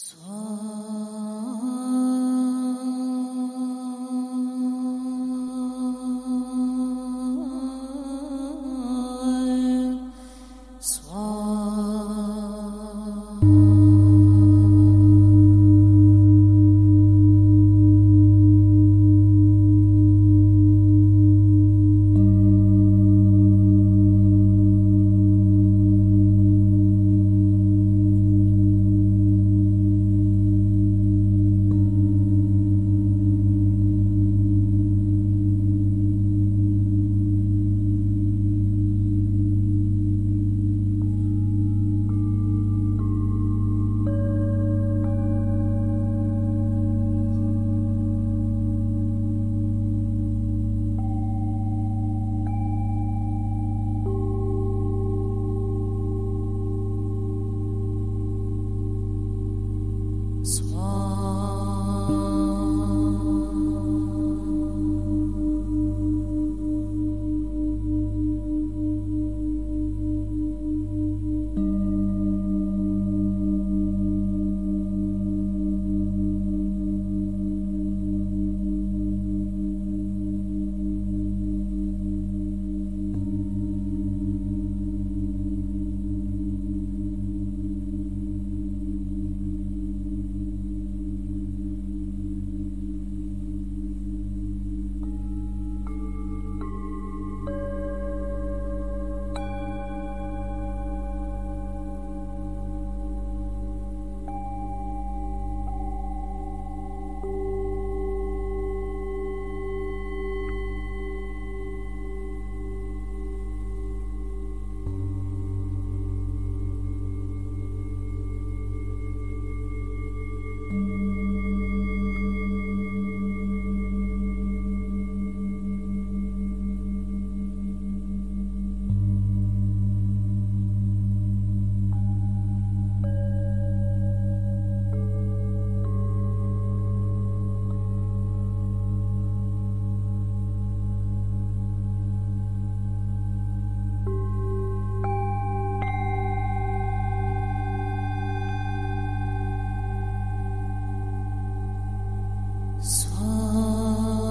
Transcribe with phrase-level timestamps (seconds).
[0.00, 0.27] so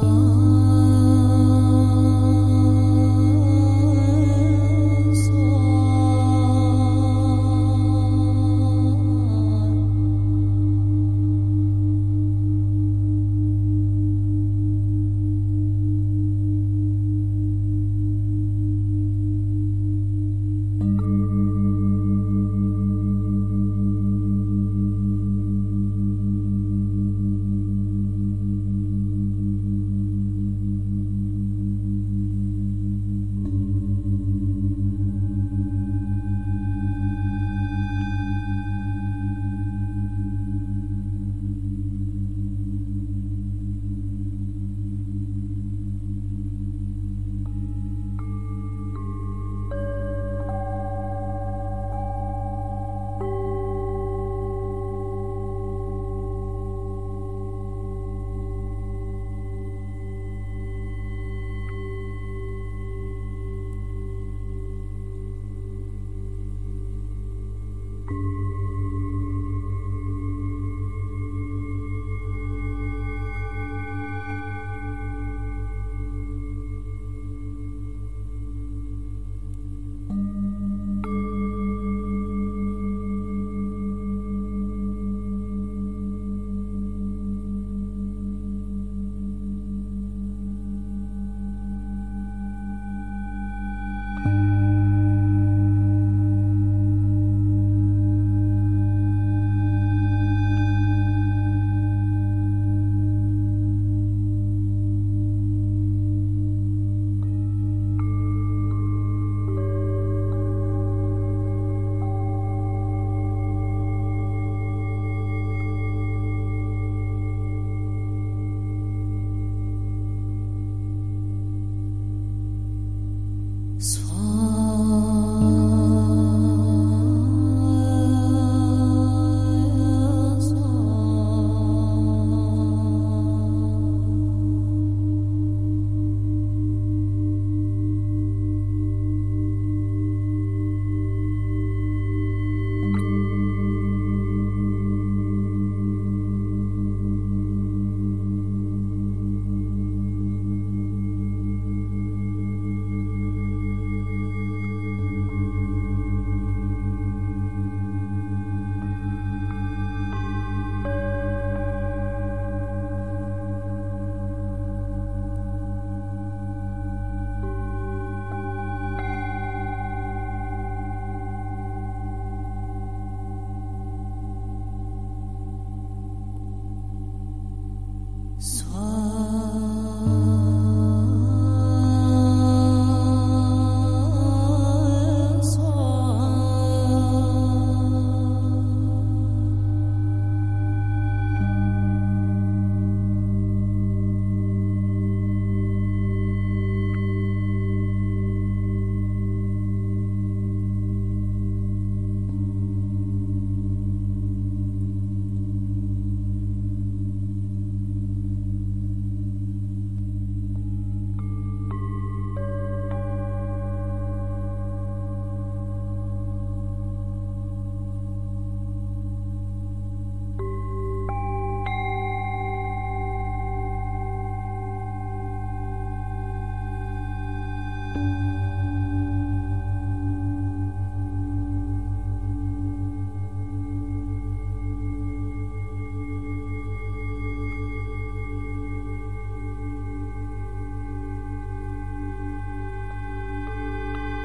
[0.00, 0.57] Oh.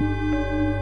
[0.04, 0.73] Música